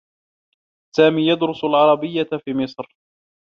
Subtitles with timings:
[0.95, 2.85] سامي يدرّس العربيّة في مصر.